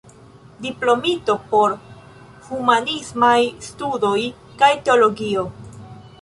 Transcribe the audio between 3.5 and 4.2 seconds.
Studoj